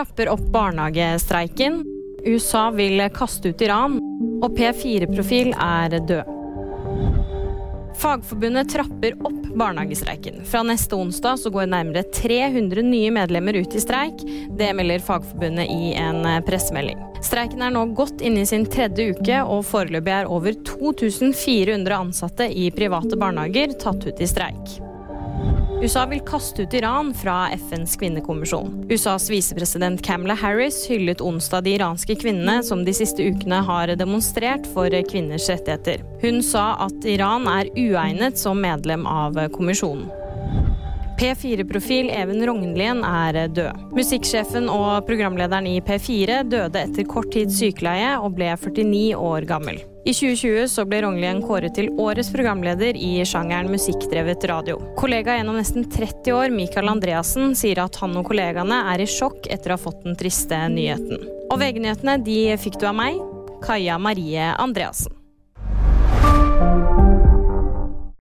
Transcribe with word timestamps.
trapper 0.00 0.28
opp 0.28 0.40
barnehagestreiken. 0.40 1.84
USA 2.26 2.70
vil 2.70 3.02
kaste 3.12 3.48
ut 3.48 3.60
Iran. 3.60 3.98
Og 4.40 4.56
P4-profil 4.56 5.52
er 5.52 5.98
død. 6.08 6.30
Fagforbundet 8.00 8.72
trapper 8.72 9.18
opp 9.28 9.50
barnehagestreiken. 9.60 10.40
Fra 10.48 10.62
neste 10.64 10.96
onsdag 10.96 11.36
så 11.42 11.52
går 11.52 11.68
nærmere 11.68 12.06
300 12.16 12.80
nye 12.88 13.12
medlemmer 13.12 13.60
ut 13.60 13.76
i 13.76 13.84
streik. 13.84 14.24
Det 14.56 14.72
melder 14.72 15.04
Fagforbundet 15.04 15.68
i 15.68 15.92
en 16.00 16.24
pressemelding. 16.48 17.02
Streiken 17.20 17.60
er 17.60 17.76
nå 17.76 17.84
godt 17.92 18.24
inne 18.24 18.46
i 18.46 18.48
sin 18.48 18.64
tredje 18.64 19.12
uke, 19.12 19.42
og 19.44 19.66
foreløpig 19.68 20.16
er 20.16 20.32
over 20.32 20.56
2400 20.64 21.98
ansatte 21.98 22.48
i 22.48 22.70
private 22.72 23.20
barnehager 23.20 23.76
tatt 23.76 24.08
ut 24.08 24.24
i 24.24 24.32
streik. 24.32 24.80
USA 25.82 26.06
vil 26.06 26.20
kaste 26.20 26.62
ut 26.62 26.74
Iran 26.74 27.14
fra 27.14 27.48
FNs 27.56 27.96
kvinnekommisjon. 27.96 28.84
USAs 28.90 29.30
visepresident 29.30 30.02
Camela 30.04 30.34
Harris 30.34 30.82
hyllet 30.90 31.20
onsdag 31.24 31.64
de 31.64 31.72
iranske 31.78 32.18
kvinnene 32.20 32.58
som 32.64 32.82
de 32.84 32.92
siste 32.92 33.24
ukene 33.24 33.62
har 33.64 33.94
demonstrert 33.96 34.68
for 34.74 34.92
kvinners 35.08 35.48
rettigheter. 35.48 36.04
Hun 36.20 36.42
sa 36.44 36.74
at 36.84 37.08
Iran 37.08 37.48
er 37.48 37.72
uegnet 37.80 38.36
som 38.36 38.60
medlem 38.60 39.08
av 39.08 39.40
kommisjonen. 39.56 40.10
P4-profil 41.20 42.08
Even 42.16 42.40
Rognlien 42.48 43.02
er 43.04 43.36
død. 43.52 43.90
Musikksjefen 43.92 44.70
og 44.72 45.04
programlederen 45.04 45.66
i 45.68 45.74
P4 45.84 46.38
døde 46.48 46.80
etter 46.80 47.04
kort 47.04 47.28
tids 47.34 47.58
sykeleie 47.60 48.14
og 48.16 48.38
ble 48.38 48.48
49 48.56 49.18
år 49.20 49.44
gammel. 49.50 49.82
I 50.08 50.14
2020 50.16 50.64
så 50.72 50.86
ble 50.88 51.02
Rognlien 51.04 51.42
kåret 51.44 51.76
til 51.76 51.92
årets 52.00 52.32
programleder 52.32 52.96
i 52.96 53.12
sjangeren 53.28 53.68
musikkdrevet 53.68 54.48
radio. 54.48 54.80
Kollega 54.96 55.36
gjennom 55.36 55.60
nesten 55.60 55.84
30 55.92 56.32
år, 56.38 56.56
Mikael 56.56 56.88
Andreassen, 56.88 57.52
sier 57.52 57.84
at 57.84 58.00
han 58.00 58.16
og 58.16 58.24
kollegaene 58.32 58.80
er 58.94 59.04
i 59.04 59.12
sjokk 59.18 59.44
etter 59.52 59.74
å 59.74 59.76
ha 59.76 59.84
fått 59.84 60.00
den 60.08 60.16
triste 60.16 60.64
nyheten. 60.72 61.28
Og 61.50 61.60
VG-nyhetene 61.60 62.16
de 62.24 62.42
fikk 62.64 62.80
du 62.80 62.88
av 62.88 62.96
meg, 62.96 63.20
Kaja 63.60 64.00
Marie 64.00 64.54
Andreassen. 64.56 65.19